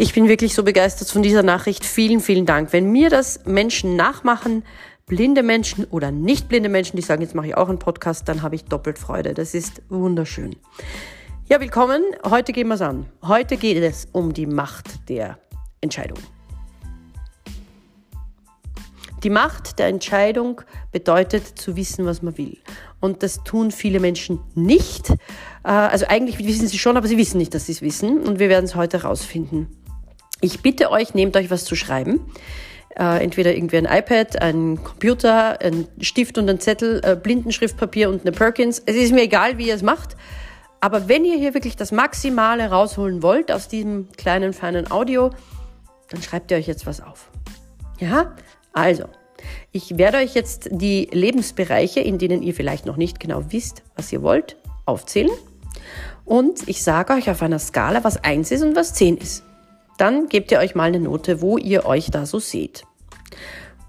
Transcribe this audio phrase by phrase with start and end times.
[0.00, 1.84] Ich bin wirklich so begeistert von dieser Nachricht.
[1.84, 2.72] Vielen, vielen Dank.
[2.72, 4.62] Wenn mir das Menschen nachmachen,
[5.06, 8.42] blinde Menschen oder nicht blinde Menschen, die sagen, jetzt mache ich auch einen Podcast, dann
[8.42, 9.34] habe ich doppelt Freude.
[9.34, 10.54] Das ist wunderschön.
[11.48, 12.00] Ja, willkommen.
[12.24, 13.06] Heute gehen wir es an.
[13.24, 15.40] Heute geht es um die Macht der
[15.80, 16.18] Entscheidung.
[19.24, 20.60] Die Macht der Entscheidung
[20.92, 22.56] bedeutet zu wissen, was man will.
[23.00, 25.10] Und das tun viele Menschen nicht.
[25.10, 25.16] Äh,
[25.64, 28.20] also eigentlich wissen sie schon, aber sie wissen nicht, dass sie es wissen.
[28.20, 29.66] Und wir werden es heute herausfinden.
[30.40, 32.20] Ich bitte euch, nehmt euch was zu schreiben.
[32.98, 38.22] Äh, entweder irgendwie ein iPad, ein Computer, ein Stift und ein Zettel, äh, Blindenschriftpapier und
[38.22, 38.82] eine Perkins.
[38.86, 40.16] Es ist mir egal, wie ihr es macht.
[40.80, 45.30] Aber wenn ihr hier wirklich das Maximale rausholen wollt aus diesem kleinen, feinen Audio,
[46.10, 47.30] dann schreibt ihr euch jetzt was auf.
[47.98, 48.36] Ja?
[48.72, 49.04] Also,
[49.72, 54.12] ich werde euch jetzt die Lebensbereiche, in denen ihr vielleicht noch nicht genau wisst, was
[54.12, 55.30] ihr wollt, aufzählen.
[56.24, 59.42] Und ich sage euch auf einer Skala, was 1 ist und was 10 ist.
[59.98, 62.84] Dann gebt ihr euch mal eine Note, wo ihr euch da so seht.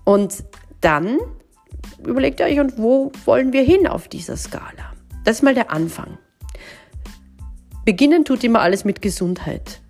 [0.03, 0.43] Und
[0.81, 1.19] dann
[2.05, 4.93] überlegt ihr euch, und wo wollen wir hin auf dieser Skala?
[5.23, 6.17] Das ist mal der Anfang.
[7.85, 9.81] Beginnen tut immer alles mit Gesundheit.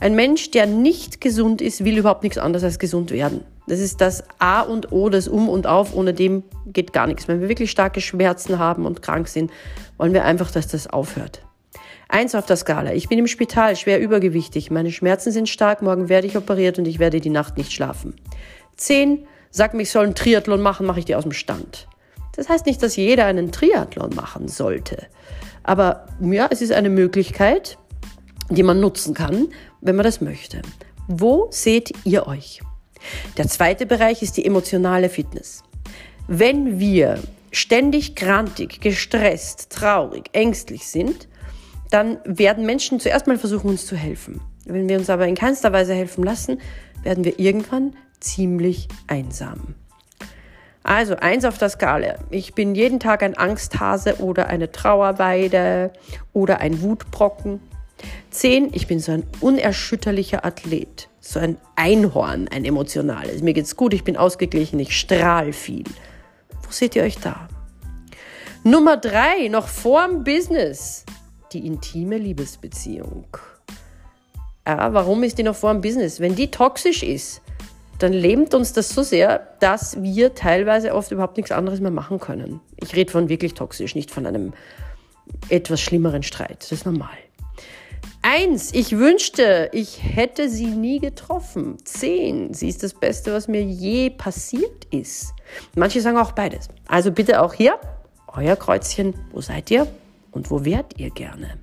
[0.00, 3.44] Ein Mensch, der nicht gesund ist, will überhaupt nichts anderes als gesund werden.
[3.66, 5.94] Das ist das A und O, das Um und Auf.
[5.94, 7.28] Ohne dem geht gar nichts.
[7.28, 9.50] Wenn wir wirklich starke Schmerzen haben und krank sind,
[9.96, 11.45] wollen wir einfach, dass das aufhört.
[12.08, 12.92] Eins auf der Skala.
[12.92, 14.70] Ich bin im Spital, schwer übergewichtig.
[14.70, 15.82] Meine Schmerzen sind stark.
[15.82, 18.14] Morgen werde ich operiert und ich werde die Nacht nicht schlafen.
[18.76, 19.26] Zehn.
[19.50, 21.88] Sag mir, ich soll einen Triathlon machen, mache ich die aus dem Stand.
[22.36, 25.06] Das heißt nicht, dass jeder einen Triathlon machen sollte.
[25.62, 27.78] Aber ja, es ist eine Möglichkeit,
[28.50, 29.48] die man nutzen kann,
[29.80, 30.62] wenn man das möchte.
[31.08, 32.60] Wo seht ihr euch?
[33.36, 35.62] Der zweite Bereich ist die emotionale Fitness.
[36.28, 37.20] Wenn wir
[37.50, 41.28] ständig grantig, gestresst, traurig, ängstlich sind,
[41.90, 44.40] dann werden Menschen zuerst mal versuchen, uns zu helfen.
[44.64, 46.60] Wenn wir uns aber in keinster Weise helfen lassen,
[47.02, 49.74] werden wir irgendwann ziemlich einsam.
[50.82, 52.14] Also eins auf der Skala.
[52.30, 55.92] Ich bin jeden Tag ein Angsthase oder eine Trauerweide
[56.32, 57.60] oder ein Wutbrocken.
[58.30, 63.42] Zehn, ich bin so ein unerschütterlicher Athlet, so ein Einhorn, ein emotionales.
[63.42, 65.84] Mir geht's gut, ich bin ausgeglichen, ich strahl viel.
[66.62, 67.48] Wo seht ihr euch da?
[68.62, 71.04] Nummer drei, noch vorm Business,
[71.56, 73.26] die intime Liebesbeziehung.
[74.66, 76.20] Ja, warum ist die noch vorm Business?
[76.20, 77.40] Wenn die toxisch ist,
[77.98, 82.20] dann lähmt uns das so sehr, dass wir teilweise oft überhaupt nichts anderes mehr machen
[82.20, 82.60] können.
[82.76, 84.52] Ich rede von wirklich toxisch, nicht von einem
[85.48, 86.58] etwas schlimmeren Streit.
[86.60, 87.16] Das ist normal.
[88.20, 91.78] Eins, ich wünschte, ich hätte sie nie getroffen.
[91.84, 95.32] Zehn, sie ist das Beste, was mir je passiert ist.
[95.74, 96.68] Manche sagen auch beides.
[96.86, 97.78] Also bitte auch hier,
[98.26, 99.86] euer Kreuzchen, wo seid ihr
[100.36, 101.58] und wo wärt ihr gerne?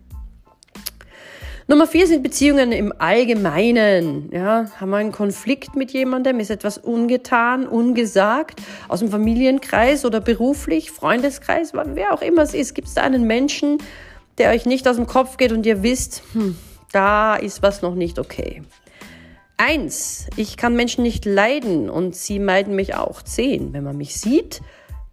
[1.68, 4.30] Nummer vier sind Beziehungen im Allgemeinen.
[4.34, 6.42] Ja, haben wir einen Konflikt mit jemandem?
[6.42, 8.62] Ist etwas ungetan, ungesagt?
[8.90, 12.74] Aus dem Familienkreis oder beruflich, Freundeskreis, wer auch immer es ist.
[12.74, 13.78] Gibt es da einen Menschen,
[14.38, 16.58] der euch nicht aus dem Kopf geht und ihr wisst, hm,
[16.92, 18.64] da ist was noch nicht okay.
[19.56, 23.22] Eins, ich kann Menschen nicht leiden und sie meiden mich auch.
[23.22, 24.62] Zehn, wenn man mich sieht,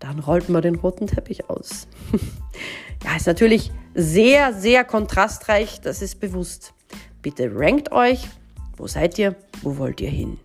[0.00, 1.86] dann rollt man den roten Teppich aus.
[3.10, 6.74] ja, ist natürlich sehr, sehr kontrastreich, das ist bewusst.
[7.22, 8.28] Bitte rankt euch,
[8.76, 10.38] wo seid ihr, wo wollt ihr hin?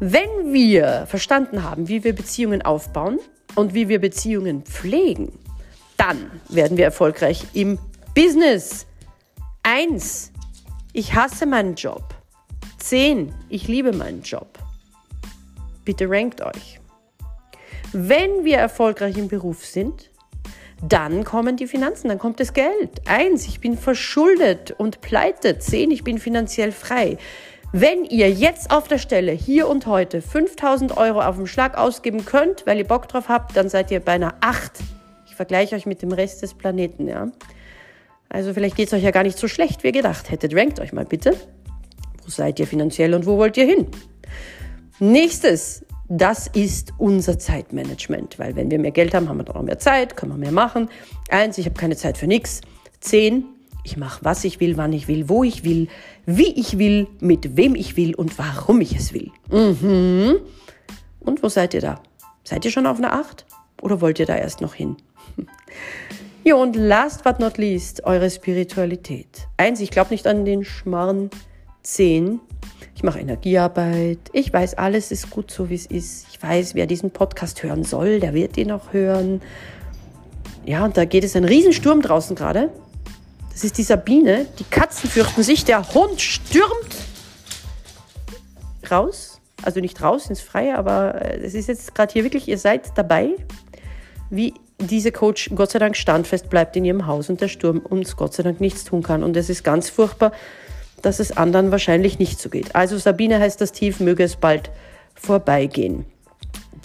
[0.00, 3.20] Wenn wir verstanden haben, wie wir Beziehungen aufbauen
[3.54, 5.32] und wie wir Beziehungen pflegen,
[5.96, 7.78] dann werden wir erfolgreich im
[8.14, 8.86] Business.
[9.62, 10.32] Eins,
[10.92, 12.14] ich hasse meinen Job.
[12.78, 14.58] Zehn, ich liebe meinen Job.
[15.84, 16.80] Bitte rankt euch.
[17.92, 20.10] Wenn wir erfolgreich im Beruf sind,
[20.88, 23.02] dann kommen die Finanzen, dann kommt das Geld.
[23.06, 25.58] Eins, ich bin verschuldet und pleite.
[25.58, 27.18] Zehn, ich bin finanziell frei.
[27.72, 32.24] Wenn ihr jetzt auf der Stelle, hier und heute, 5000 Euro auf dem Schlag ausgeben
[32.24, 34.80] könnt, weil ihr Bock drauf habt, dann seid ihr bei einer 8
[35.34, 37.26] ich vergleiche euch mit dem Rest des Planeten, ja.
[38.28, 40.54] Also vielleicht geht es euch ja gar nicht so schlecht, wie ihr gedacht hättet.
[40.54, 41.32] Rankt euch mal bitte.
[42.22, 43.88] Wo seid ihr finanziell und wo wollt ihr hin?
[45.00, 49.62] Nächstes, das ist unser Zeitmanagement, weil wenn wir mehr Geld haben, haben wir doch noch
[49.62, 50.88] mehr Zeit, können wir mehr machen.
[51.30, 52.60] Eins, ich habe keine Zeit für nichts.
[53.00, 53.44] Zehn,
[53.84, 55.88] ich mache, was ich will, wann ich will, wo ich will,
[56.26, 59.30] wie ich will, mit wem ich will und warum ich es will.
[59.50, 60.36] Mhm.
[61.20, 62.02] Und wo seid ihr da?
[62.44, 63.46] Seid ihr schon auf einer Acht?
[63.80, 64.96] Oder wollt ihr da erst noch hin?
[66.46, 69.48] Ja, und last but not least, eure Spiritualität.
[69.56, 71.30] Eins, ich glaube nicht an den Schmarrn.
[71.82, 72.38] Zehn,
[72.94, 74.18] ich mache Energiearbeit.
[74.32, 76.26] Ich weiß, alles ist gut so, wie es ist.
[76.30, 79.42] Ich weiß, wer diesen Podcast hören soll, der wird ihn auch hören.
[80.64, 82.70] Ja, und da geht es ein Riesensturm draußen gerade.
[83.50, 84.46] Das ist die Sabine.
[84.58, 85.64] Die Katzen fürchten sich.
[85.64, 86.96] Der Hund stürmt.
[88.90, 89.40] raus.
[89.62, 92.92] Also nicht raus ins Freie, aber äh, es ist jetzt gerade hier wirklich, ihr seid
[92.96, 93.30] dabei,
[94.28, 98.16] wie diese Coach Gott sei Dank standfest bleibt in ihrem Haus und der Sturm uns
[98.16, 99.22] Gott sei Dank nichts tun kann.
[99.22, 100.32] Und es ist ganz furchtbar,
[101.02, 102.74] dass es anderen wahrscheinlich nicht so geht.
[102.74, 104.70] Also Sabine heißt das Tief, möge es bald
[105.14, 106.06] vorbeigehen.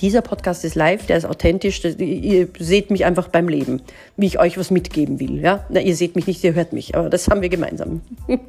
[0.02, 1.84] Dieser Podcast ist live, der ist authentisch.
[1.84, 3.82] Ihr seht mich einfach beim Leben,
[4.16, 5.42] wie ich euch was mitgeben will.
[5.42, 5.66] Ja?
[5.70, 8.02] Na, ihr seht mich nicht, ihr hört mich, aber das haben wir gemeinsam.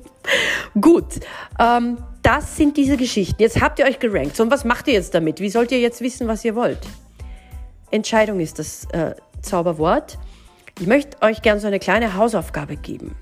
[0.80, 1.18] Gut,
[1.58, 3.42] ähm, das sind diese Geschichten.
[3.42, 4.36] Jetzt habt ihr euch gerankt.
[4.36, 5.40] So, und was macht ihr jetzt damit?
[5.40, 6.78] Wie sollt ihr jetzt wissen, was ihr wollt?
[7.90, 10.18] Entscheidung ist das äh, Zauberwort.
[10.78, 13.16] Ich möchte euch gerne so eine kleine Hausaufgabe geben.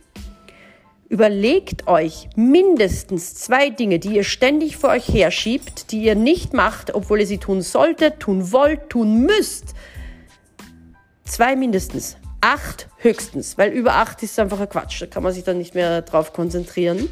[1.10, 6.94] Überlegt euch mindestens zwei Dinge, die ihr ständig vor euch herschiebt, die ihr nicht macht,
[6.94, 9.74] obwohl ihr sie tun solltet, tun wollt, tun müsst.
[11.24, 12.18] Zwei mindestens.
[12.42, 15.00] Acht höchstens, weil über acht ist einfach ein Quatsch.
[15.00, 17.08] Da kann man sich dann nicht mehr drauf konzentrieren.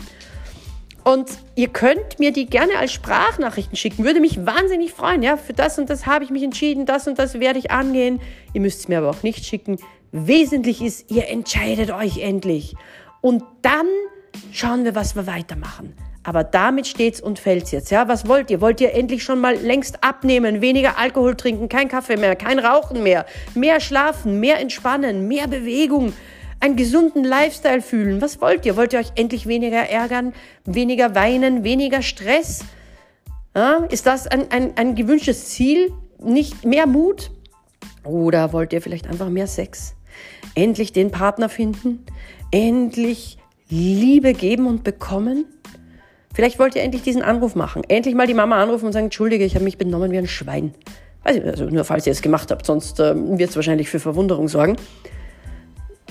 [1.02, 4.04] Und ihr könnt mir die gerne als Sprachnachrichten schicken.
[4.04, 5.22] Würde mich wahnsinnig freuen.
[5.22, 8.20] Ja, für das und das habe ich mich entschieden, das und das werde ich angehen.
[8.52, 9.78] Ihr müsst es mir aber auch nicht schicken.
[10.12, 12.74] Wesentlich ist, ihr entscheidet euch endlich.
[13.26, 13.88] Und dann
[14.52, 15.94] schauen wir, was wir weitermachen.
[16.22, 17.90] Aber damit steht's und fällt's jetzt.
[17.90, 18.60] Ja, was wollt ihr?
[18.60, 23.02] Wollt ihr endlich schon mal längst abnehmen, weniger Alkohol trinken, kein Kaffee mehr, kein Rauchen
[23.02, 23.26] mehr,
[23.56, 26.12] mehr schlafen, mehr entspannen, mehr Bewegung,
[26.60, 28.22] einen gesunden Lifestyle fühlen?
[28.22, 28.76] Was wollt ihr?
[28.76, 30.32] Wollt ihr euch endlich weniger ärgern,
[30.64, 32.60] weniger weinen, weniger Stress?
[33.56, 35.92] Ja, ist das ein, ein, ein gewünschtes Ziel?
[36.20, 37.32] Nicht mehr Mut?
[38.04, 39.96] Oder wollt ihr vielleicht einfach mehr Sex?
[40.54, 42.06] Endlich den Partner finden?
[42.50, 43.38] Endlich
[43.68, 45.46] Liebe geben und bekommen?
[46.34, 47.82] Vielleicht wollt ihr endlich diesen Anruf machen.
[47.88, 50.74] Endlich mal die Mama anrufen und sagen, entschuldige, ich habe mich benommen wie ein Schwein.
[51.24, 53.98] Weiß ich, also nur falls ihr es gemacht habt, sonst äh, wird es wahrscheinlich für
[53.98, 54.76] Verwunderung sorgen.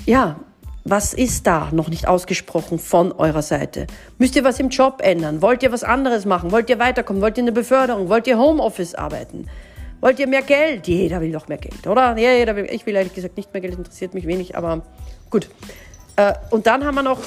[0.06, 0.40] Ja,
[0.84, 3.88] was ist da noch nicht ausgesprochen von eurer Seite?
[4.18, 5.42] Müsst ihr was im Job ändern?
[5.42, 6.52] Wollt ihr was anderes machen?
[6.52, 7.22] Wollt ihr weiterkommen?
[7.22, 8.10] Wollt ihr eine Beförderung?
[8.10, 9.48] Wollt ihr Homeoffice arbeiten?
[10.02, 10.88] Wollt ihr mehr Geld?
[10.88, 12.16] Jeder will doch mehr Geld, oder?
[12.18, 14.84] Jeder will, ich will ehrlich gesagt nicht mehr Geld, interessiert mich wenig, aber
[15.32, 15.50] gut.
[16.16, 17.22] Äh, und dann haben wir noch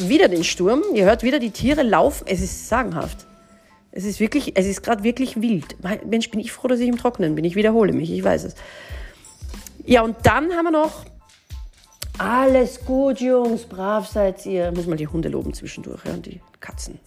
[0.00, 0.82] wieder den Sturm.
[0.94, 2.24] Ihr hört wieder die Tiere laufen.
[2.26, 3.26] Es ist sagenhaft.
[3.90, 5.76] Es ist wirklich, es ist gerade wirklich wild.
[6.06, 7.44] Mensch, bin ich froh, dass ich im Trockenen bin.
[7.44, 8.54] Ich wiederhole mich, ich weiß es.
[9.84, 11.04] Ja, und dann haben wir noch
[12.18, 14.72] alles gut, Jungs, brav seid ihr.
[14.72, 17.00] Muss mal die Hunde loben zwischendurch, ja, und die Katzen.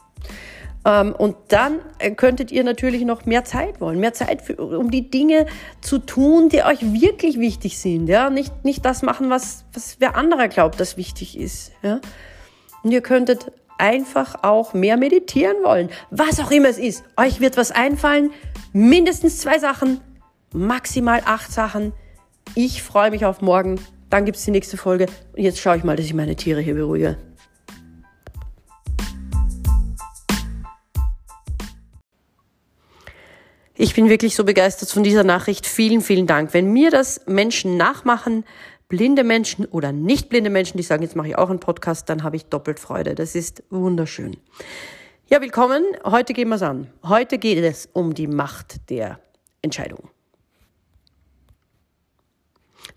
[0.85, 4.91] Ähm, und dann äh, könntet ihr natürlich noch mehr Zeit wollen, mehr Zeit, für, um
[4.91, 5.47] die Dinge
[5.81, 8.07] zu tun, die euch wirklich wichtig sind.
[8.07, 8.29] Ja?
[8.29, 11.71] Nicht, nicht das machen, was, was wer anderer glaubt, das wichtig ist.
[11.81, 11.99] Ja?
[12.83, 15.89] Und ihr könntet einfach auch mehr meditieren wollen.
[16.11, 17.03] Was auch immer es ist.
[17.17, 18.31] Euch wird was einfallen.
[18.71, 19.99] Mindestens zwei Sachen,
[20.53, 21.93] maximal acht Sachen.
[22.53, 23.79] Ich freue mich auf morgen.
[24.11, 25.07] Dann gibt es die nächste Folge.
[25.35, 27.17] Und jetzt schaue ich mal, dass ich meine Tiere hier beruhige.
[33.77, 35.67] Ich bin wirklich so begeistert von dieser Nachricht.
[35.67, 36.53] Vielen, vielen Dank.
[36.53, 38.45] Wenn mir das Menschen nachmachen,
[38.87, 42.23] blinde Menschen oder nicht blinde Menschen, die sagen, jetzt mache ich auch einen Podcast, dann
[42.23, 43.15] habe ich doppelt Freude.
[43.15, 44.37] Das ist wunderschön.
[45.27, 45.83] Ja, willkommen.
[46.05, 46.87] Heute gehen wir es an.
[47.03, 49.19] Heute geht es um die Macht der
[49.61, 50.07] Entscheidung.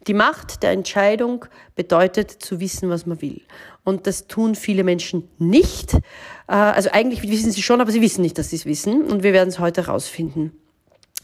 [0.07, 3.43] Die Macht der Entscheidung bedeutet zu wissen, was man will.
[3.83, 5.95] Und das tun viele Menschen nicht.
[5.95, 6.01] Äh,
[6.47, 9.03] also eigentlich wissen sie schon, aber sie wissen nicht, dass sie es wissen.
[9.11, 10.53] Und wir werden es heute herausfinden.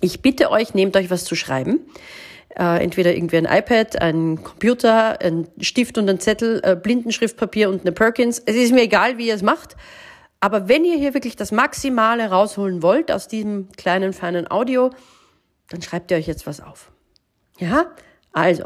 [0.04, 1.80] Ich bitte euch, nehmt euch was zu schreiben.
[2.50, 7.80] Äh, entweder irgendwie ein iPad, ein Computer, ein Stift und ein Zettel, äh, Blindenschriftpapier und
[7.80, 8.38] eine Perkins.
[8.44, 9.76] Es ist mir egal, wie ihr es macht.
[10.40, 14.90] Aber wenn ihr hier wirklich das Maximale rausholen wollt aus diesem kleinen, feinen Audio,
[15.70, 16.92] dann schreibt ihr euch jetzt was auf.
[17.58, 17.86] Ja?
[18.32, 18.64] Also,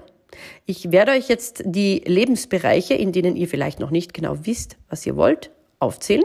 [0.67, 5.07] ich werde euch jetzt die Lebensbereiche, in denen ihr vielleicht noch nicht genau wisst, was
[5.07, 6.25] ihr wollt, aufzählen.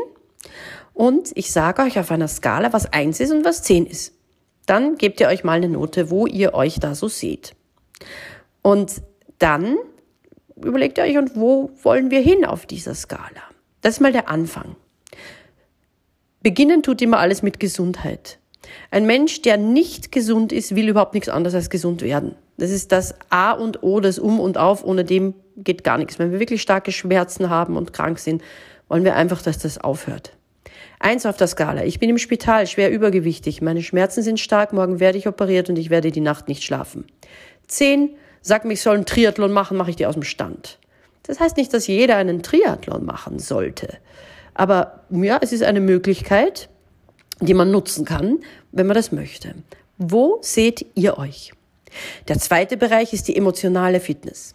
[0.96, 4.14] Und ich sage euch auf einer Skala, was eins ist und was zehn ist.
[4.66, 7.56] Dann gebt ihr euch mal eine Note, wo ihr euch da so seht.
[8.62, 9.02] Und
[9.40, 9.78] dann
[10.56, 13.44] überlegt ihr euch, und wo wollen wir hin auf dieser Skala?
[13.82, 14.76] Das ist mal der Anfang.
[16.42, 18.40] Beginnen tut immer alles mit Gesundheit.
[18.92, 22.36] Ein Mensch, der nicht gesund ist, will überhaupt nichts anderes als gesund werden.
[22.58, 24.84] Das ist das A und O, das Um und Auf.
[24.84, 26.20] Ohne dem geht gar nichts.
[26.20, 28.42] Wenn wir wirklich starke Schmerzen haben und krank sind,
[28.88, 30.34] wollen wir einfach, dass das aufhört.
[31.00, 31.84] Eins auf der Skala.
[31.84, 33.62] Ich bin im Spital, schwer übergewichtig.
[33.62, 34.74] Meine Schmerzen sind stark.
[34.74, 37.06] Morgen werde ich operiert und ich werde die Nacht nicht schlafen.
[37.68, 38.16] Zehn.
[38.42, 40.78] Sag mir, ich soll einen Triathlon machen, mache ich dir aus dem Stand.
[41.24, 43.98] Das heißt nicht, dass jeder einen Triathlon machen sollte.
[44.54, 46.70] Aber ja, es ist eine Möglichkeit,
[47.40, 48.40] die man nutzen kann,
[48.72, 49.56] wenn man das möchte.
[49.98, 51.54] Wo seht ihr euch?
[52.28, 54.54] Der zweite Bereich ist die emotionale Fitness.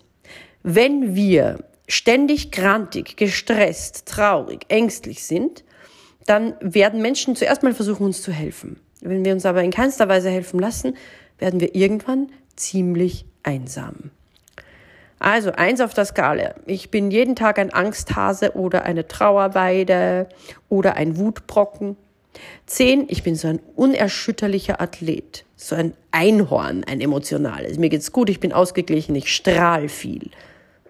[0.63, 1.59] Wenn wir
[1.89, 5.65] ständig grantig, gestresst, traurig, ängstlich sind,
[6.29, 8.81] dann werden Menschen zuerst mal versuchen, uns zu helfen.
[9.01, 10.97] Wenn wir uns aber in keinster Weise helfen lassen,
[11.39, 14.11] werden wir irgendwann ziemlich einsam.
[15.19, 16.55] Also eins auf der Skala.
[16.67, 20.29] Ich bin jeden Tag ein Angsthase oder eine Trauerweide
[20.69, 21.97] oder ein Wutbrocken.
[22.67, 27.79] Zehn, ich bin so ein unerschütterlicher Athlet, so ein Einhorn, ein emotionales.
[27.79, 30.31] Mir geht's gut, ich bin ausgeglichen, ich strahl viel.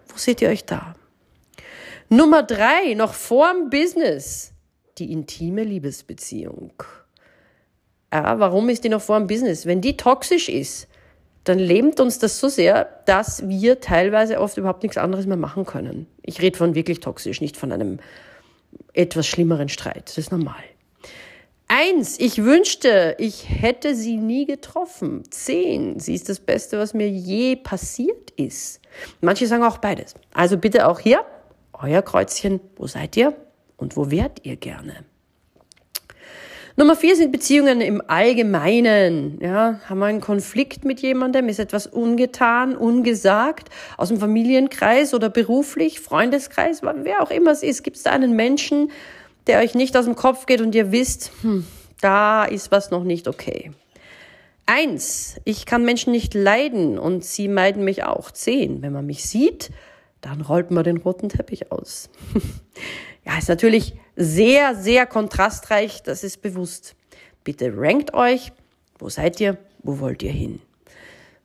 [0.09, 0.95] Wo seht ihr euch da?
[2.11, 4.53] Nummer drei, noch vorm Business,
[4.99, 6.73] die intime Liebesbeziehung.
[8.13, 9.67] Ja, warum ist die noch vorm Business?
[9.67, 10.89] Wenn die toxisch ist,
[11.45, 15.65] dann lähmt uns das so sehr, dass wir teilweise oft überhaupt nichts anderes mehr machen
[15.65, 16.07] können.
[16.23, 17.99] Ich rede von wirklich toxisch, nicht von einem
[18.93, 20.09] etwas schlimmeren Streit.
[20.09, 20.63] Das ist normal.
[21.69, 25.23] Eins, ich wünschte, ich hätte sie nie getroffen.
[25.31, 28.81] Zehn, sie ist das Beste, was mir je passiert ist.
[29.21, 30.15] Manche sagen auch beides.
[30.33, 31.25] Also bitte auch hier,
[31.75, 33.35] euer Kreuzchen, wo seid ihr
[33.79, 35.05] und wo wärt ihr gerne?
[36.77, 39.41] Nummer vier sind Beziehungen im Allgemeinen.
[39.41, 45.29] Ja, haben wir einen Konflikt mit jemandem, ist etwas ungetan, ungesagt, aus dem Familienkreis oder
[45.29, 48.93] beruflich, Freundeskreis, wer auch immer es ist, gibt es da einen Menschen,
[49.49, 51.67] der euch nicht aus dem Kopf geht und ihr wisst, hm,
[52.01, 53.73] da ist was noch nicht okay.
[54.67, 58.31] Eins, ich kann Menschen nicht leiden und sie meiden mich auch.
[58.31, 59.71] Zehn, wenn man mich sieht,
[60.21, 62.11] dann rollt man den roten Teppich aus.
[63.29, 66.97] ja, ist natürlich sehr, sehr kontrastreich, das ist bewusst.
[67.45, 68.53] Bitte rankt euch,
[68.99, 70.61] wo seid ihr, wo wollt ihr hin?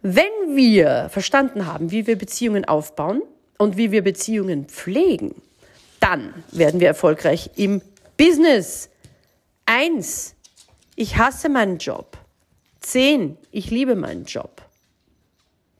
[0.01, 3.21] Wenn wir verstanden haben, wie wir Beziehungen aufbauen
[3.57, 5.35] und wie wir Beziehungen pflegen,
[5.99, 7.81] dann werden wir erfolgreich im
[8.17, 8.89] Business.
[9.65, 10.35] Eins,
[10.95, 12.17] ich hasse meinen Job.
[12.79, 14.61] Zehn, ich liebe meinen Job.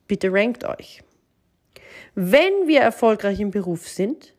[0.07, 1.01] Bitte rankt euch.
[2.15, 4.32] Wenn wir erfolgreich im Beruf sind,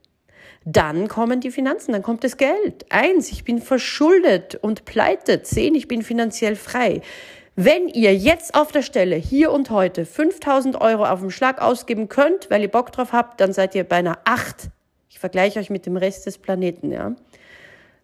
[0.64, 2.87] dann kommen die Finanzen, dann kommt das Geld.
[2.88, 5.42] Eins, ich bin verschuldet und pleite.
[5.42, 7.02] Zehn, ich bin finanziell frei.
[7.56, 12.09] Wenn ihr jetzt auf der Stelle hier und heute 5000 Euro auf dem Schlag ausgeben
[12.09, 14.71] könnt, weil ihr Bock drauf habt, dann seid ihr bei einer 8.
[15.09, 17.14] Ich vergleiche euch mit dem Rest des Planeten, ja.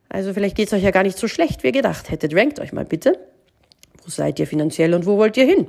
[0.09, 2.35] Also vielleicht geht es euch ja gar nicht so schlecht, wie ihr gedacht hättet.
[2.35, 3.19] Rankt euch mal bitte.
[4.05, 5.69] Wo seid ihr finanziell und wo wollt ihr hin?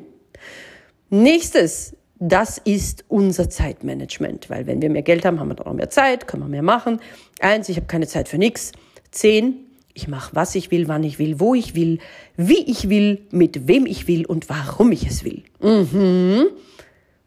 [1.09, 5.73] Nächstes, das ist unser Zeitmanagement, weil wenn wir mehr Geld haben, haben wir dann auch
[5.73, 6.99] mehr Zeit, können wir mehr machen.
[7.39, 8.73] Eins, ich habe keine Zeit für nichts.
[9.09, 11.97] Zehn, ich mache, was ich will, wann ich will, wo ich will,
[12.37, 15.41] wie ich will, mit wem ich will und warum ich es will.
[15.61, 16.45] Mhm.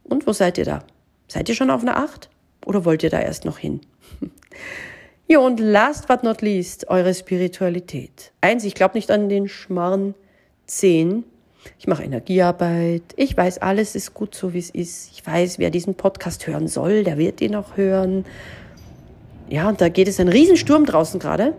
[0.04, 0.84] Und wo seid ihr da?
[1.26, 2.30] Seid ihr schon auf einer Acht?
[2.64, 3.80] Oder wollt ihr da erst noch hin?
[5.26, 8.30] Ja, und last but not least, eure Spiritualität.
[8.42, 10.14] Eins, ich glaube nicht an den Schmarrn.
[10.66, 11.24] Zehn,
[11.78, 13.02] ich mache Energiearbeit.
[13.16, 15.10] Ich weiß, alles ist gut so, wie es ist.
[15.12, 18.24] Ich weiß, wer diesen Podcast hören soll, der wird ihn auch hören.
[19.48, 21.54] Ja, und da geht es ein Riesensturm draußen gerade.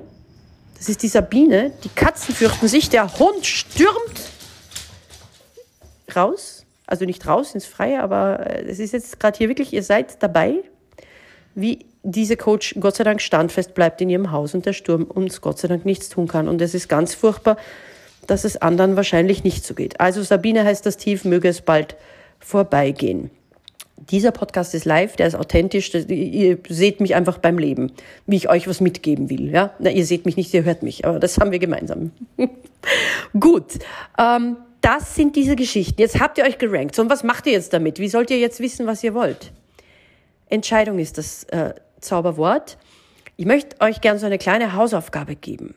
[0.77, 1.71] Das ist die Sabine.
[1.83, 2.89] Die Katzen fürchten sich.
[2.89, 4.31] Der Hund stürmt
[6.15, 6.65] raus.
[6.87, 10.21] Also nicht raus ins Freie, aber äh, es ist jetzt gerade hier wirklich, ihr seid
[10.21, 10.55] dabei,
[11.55, 15.41] wie diese Coach Gott sei Dank standfest bleibt in ihrem Haus und der Sturm uns
[15.41, 16.47] Gott sei Dank nichts tun kann.
[16.47, 17.57] Und es ist ganz furchtbar,
[18.27, 19.99] dass es anderen wahrscheinlich nicht so geht.
[19.99, 21.95] Also Sabine heißt das Tief, möge es bald
[22.39, 23.31] vorbeigehen.
[23.97, 25.93] Dieser Podcast ist live, der ist authentisch.
[25.93, 27.91] Ihr seht mich einfach beim Leben,
[28.27, 29.49] wie ich euch was mitgeben will.
[29.49, 32.11] Ja, Na, ihr seht mich nicht, ihr hört mich, aber das haben wir gemeinsam.
[33.39, 33.79] Gut,
[34.19, 35.99] ähm, das sind diese Geschichten.
[35.99, 36.93] Jetzt habt ihr euch gerankt.
[36.95, 37.97] So, und was macht ihr jetzt damit?
[37.97, 39.51] Wie sollt ihr jetzt wissen, was ihr wollt?
[40.47, 42.77] Entscheidung ist das äh, Zauberwort.
[43.37, 45.73] Ich möchte euch gerne so eine kleine Hausaufgabe geben.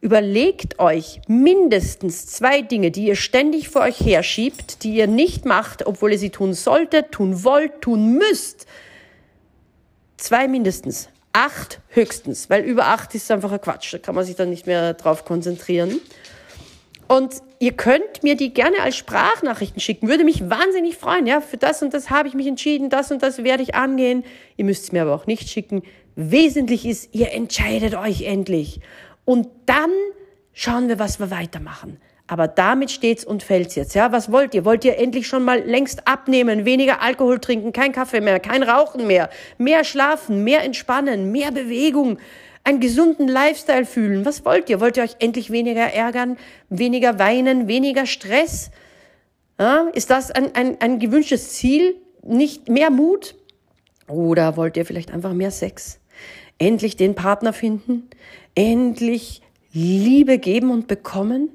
[0.00, 5.86] Überlegt euch mindestens zwei Dinge, die ihr ständig vor euch herschiebt, die ihr nicht macht,
[5.86, 8.66] obwohl ihr sie tun solltet, tun wollt, tun müsst.
[10.16, 11.08] Zwei mindestens.
[11.32, 13.92] Acht höchstens, weil über acht ist einfach ein Quatsch.
[13.92, 16.00] Da kann man sich dann nicht mehr drauf konzentrieren.
[17.08, 20.08] Und ihr könnt mir die gerne als Sprachnachrichten schicken.
[20.08, 21.26] Würde mich wahnsinnig freuen.
[21.26, 24.24] Ja, für das und das habe ich mich entschieden, das und das werde ich angehen.
[24.56, 25.82] Ihr müsst es mir aber auch nicht schicken.
[26.16, 28.80] Wesentlich ist, ihr entscheidet euch endlich.
[29.26, 29.90] Und dann
[30.54, 31.98] schauen wir, was wir weitermachen.
[32.28, 33.94] Aber damit steht's und fällt's jetzt.
[33.94, 34.64] Ja, was wollt ihr?
[34.64, 39.06] Wollt ihr endlich schon mal längst abnehmen, weniger Alkohol trinken, kein Kaffee mehr, kein Rauchen
[39.06, 42.18] mehr, mehr schlafen, mehr entspannen, mehr Bewegung,
[42.64, 44.24] einen gesunden Lifestyle fühlen.
[44.24, 44.80] Was wollt ihr?
[44.80, 46.36] Wollt ihr euch endlich weniger ärgern,
[46.68, 48.70] weniger weinen, weniger Stress?
[49.58, 51.96] Ja, ist das ein, ein, ein gewünschtes Ziel?
[52.22, 53.36] Nicht mehr Mut?
[54.08, 56.00] Oder wollt ihr vielleicht einfach mehr Sex?
[56.58, 58.08] Endlich den Partner finden?
[58.54, 61.50] Endlich Liebe geben und bekommen?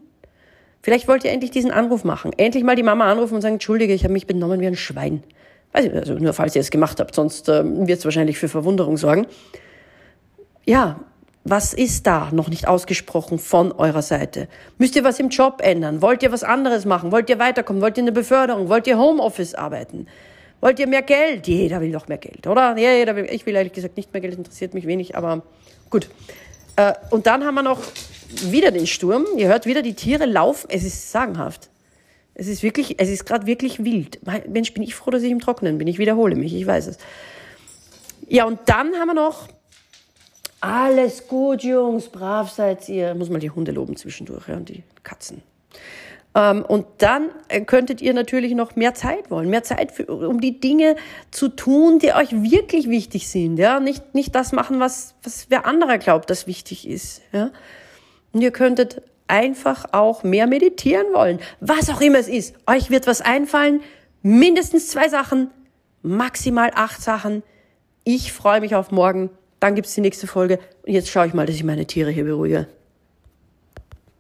[0.83, 2.31] Vielleicht wollt ihr endlich diesen Anruf machen.
[2.37, 5.23] Endlich mal die Mama anrufen und sagen, Entschuldige, ich habe mich benommen wie ein Schwein.
[5.73, 9.25] Also nur falls ihr es gemacht habt, sonst äh, wird es wahrscheinlich für Verwunderung sorgen
[10.65, 10.99] ja,
[11.43, 14.47] was ist da noch nicht ausgesprochen von eurer Seite?
[14.77, 16.01] Müsst ihr was im Job ändern?
[16.01, 17.11] Wollt ihr was anderes machen?
[17.11, 17.81] Wollt ihr weiterkommen?
[17.81, 18.69] Wollt ihr eine Beförderung?
[18.69, 20.05] Wollt ihr Homeoffice arbeiten?
[20.61, 21.47] Wollt ihr mehr Geld?
[21.47, 22.77] Jeder will doch mehr Geld, oder?
[22.77, 25.41] Jeder will, ich will ehrlich gesagt nicht mehr Geld, interessiert mich wenig, aber
[25.89, 26.07] gut.
[26.75, 27.81] Äh, und dann haben wir noch
[28.43, 29.25] wieder den Sturm.
[29.37, 30.67] Ihr hört wieder, die Tiere laufen.
[30.69, 31.69] Es ist sagenhaft.
[32.33, 34.19] Es ist wirklich, es ist gerade wirklich wild.
[34.47, 35.87] Mensch, bin ich froh, dass ich im Trockenen bin.
[35.87, 36.97] Ich wiederhole mich, ich weiß es.
[38.27, 39.47] Ja, und dann haben wir noch
[40.61, 43.15] alles gut, Jungs, brav seid ihr.
[43.15, 45.41] Muss mal die Hunde loben zwischendurch, ja, und die Katzen.
[46.33, 50.39] Ähm, und dann äh, könntet ihr natürlich noch mehr Zeit wollen, mehr Zeit für, um
[50.39, 50.95] die Dinge
[51.29, 53.79] zu tun, die euch wirklich wichtig sind, ja.
[53.79, 57.51] Nicht, nicht das machen, was, was wer anderer glaubt, das wichtig ist, ja.
[58.31, 61.39] Und ihr könntet einfach auch mehr meditieren wollen.
[61.59, 62.55] Was auch immer es ist.
[62.67, 63.81] Euch wird was einfallen.
[64.21, 65.49] Mindestens zwei Sachen,
[66.01, 67.43] maximal acht Sachen.
[68.03, 69.29] Ich freue mich auf morgen.
[69.59, 70.59] Dann gibt's die nächste Folge.
[70.85, 72.67] Und jetzt schaue ich mal, dass ich meine Tiere hier beruhige.